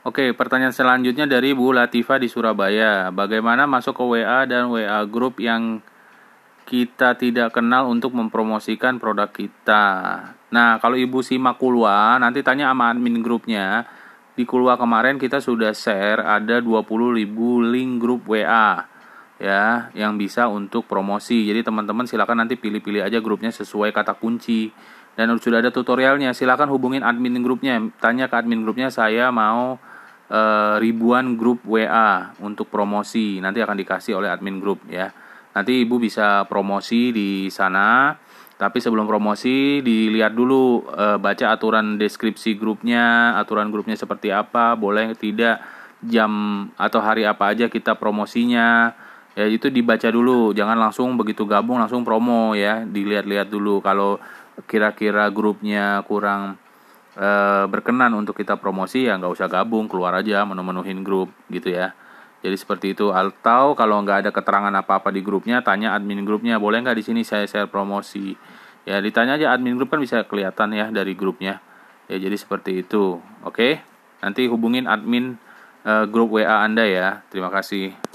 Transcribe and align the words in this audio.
Oke, 0.00 0.32
pertanyaan 0.32 0.72
selanjutnya 0.72 1.28
dari 1.28 1.52
Bu 1.52 1.76
Latifa 1.76 2.16
di 2.16 2.24
Surabaya. 2.24 3.12
Bagaimana 3.12 3.68
masuk 3.68 4.00
ke 4.00 4.04
WA 4.08 4.48
dan 4.48 4.72
WA 4.72 5.04
grup 5.04 5.36
yang 5.44 5.84
kita 6.64 7.20
tidak 7.20 7.52
kenal 7.52 7.84
untuk 7.84 8.16
mempromosikan 8.16 8.96
produk 8.96 9.28
kita? 9.28 9.84
Nah, 10.56 10.80
kalau 10.80 10.96
Ibu 10.96 11.20
simak 11.20 11.60
Kulwa, 11.60 12.16
nanti 12.16 12.40
tanya 12.40 12.72
sama 12.72 12.96
admin 12.96 13.20
grupnya. 13.20 13.84
Di 14.32 14.48
Kulwa 14.48 14.80
kemarin 14.80 15.20
kita 15.20 15.36
sudah 15.36 15.76
share 15.76 16.24
ada 16.24 16.64
20.000 16.64 17.20
link 17.68 17.92
grup 18.00 18.24
WA 18.24 18.88
ya 19.36 19.92
yang 19.92 20.16
bisa 20.16 20.48
untuk 20.48 20.88
promosi. 20.88 21.44
Jadi 21.44 21.60
teman-teman 21.60 22.08
silakan 22.08 22.48
nanti 22.48 22.56
pilih-pilih 22.56 23.04
aja 23.04 23.20
grupnya 23.20 23.52
sesuai 23.52 23.92
kata 23.92 24.16
kunci 24.16 24.72
dan 25.12 25.28
sudah 25.36 25.60
ada 25.60 25.68
tutorialnya. 25.68 26.32
Silakan 26.32 26.72
hubungin 26.72 27.04
admin 27.04 27.36
grupnya, 27.44 27.76
tanya 28.00 28.32
ke 28.32 28.40
admin 28.40 28.64
grupnya 28.64 28.88
saya 28.88 29.28
mau 29.28 29.89
e, 30.30 30.40
ribuan 30.78 31.34
grup 31.34 31.66
WA 31.66 32.30
untuk 32.38 32.70
promosi. 32.70 33.42
Nanti 33.42 33.58
akan 33.58 33.74
dikasih 33.74 34.14
oleh 34.14 34.30
admin 34.30 34.62
grup 34.62 34.86
ya. 34.86 35.10
Nanti 35.50 35.82
Ibu 35.82 35.98
bisa 35.98 36.46
promosi 36.46 37.10
di 37.10 37.50
sana. 37.50 38.14
Tapi 38.60 38.76
sebelum 38.76 39.08
promosi 39.08 39.80
dilihat 39.82 40.36
dulu 40.36 40.86
e, 40.86 41.18
baca 41.18 41.46
aturan 41.50 41.98
deskripsi 41.98 42.54
grupnya, 42.54 43.34
aturan 43.40 43.72
grupnya 43.74 43.96
seperti 43.98 44.30
apa, 44.30 44.78
boleh 44.78 45.16
tidak 45.18 45.58
jam 46.04 46.64
atau 46.76 47.00
hari 47.00 47.26
apa 47.26 47.52
aja 47.52 47.66
kita 47.72 47.96
promosinya. 47.96 48.94
Ya 49.32 49.46
itu 49.46 49.72
dibaca 49.72 50.10
dulu, 50.10 50.52
jangan 50.52 50.76
langsung 50.76 51.16
begitu 51.16 51.48
gabung 51.48 51.80
langsung 51.80 52.04
promo 52.04 52.52
ya. 52.52 52.84
Dilihat-lihat 52.84 53.48
dulu 53.48 53.80
kalau 53.80 54.20
kira-kira 54.68 55.32
grupnya 55.32 56.04
kurang 56.04 56.60
e, 57.20 57.30
berkenan 57.68 58.16
untuk 58.16 58.32
kita 58.32 58.56
promosi 58.56 59.04
ya 59.04 59.20
nggak 59.20 59.36
usah 59.36 59.46
gabung 59.52 59.84
keluar 59.84 60.16
aja 60.16 60.42
menu-menuhin 60.48 61.04
grup 61.04 61.28
gitu 61.52 61.68
ya. 61.68 61.92
Jadi 62.40 62.56
seperti 62.56 62.86
itu. 62.96 63.12
Atau 63.12 63.76
kalau 63.76 64.00
nggak 64.00 64.24
ada 64.26 64.30
keterangan 64.32 64.72
apa-apa 64.72 65.12
di 65.12 65.20
grupnya 65.20 65.60
tanya 65.60 65.92
admin 65.92 66.24
grupnya 66.24 66.56
boleh 66.56 66.80
nggak 66.80 66.96
di 66.96 67.04
sini 67.04 67.20
saya 67.20 67.44
share 67.44 67.68
promosi? 67.68 68.32
Ya 68.88 68.96
ditanya 69.04 69.36
aja 69.36 69.52
admin 69.52 69.76
grup 69.76 69.92
kan 69.92 70.00
bisa 70.00 70.24
kelihatan 70.24 70.72
ya 70.72 70.88
dari 70.88 71.12
grupnya. 71.12 71.60
Ya 72.08 72.16
jadi 72.16 72.34
seperti 72.40 72.80
itu. 72.80 73.20
Oke? 73.44 73.84
Nanti 74.24 74.48
hubungin 74.48 74.88
admin 74.88 75.36
e, 75.84 75.92
grup 76.08 76.32
WA 76.32 76.64
Anda 76.64 76.88
ya. 76.88 77.20
Terima 77.28 77.52
kasih 77.52 78.00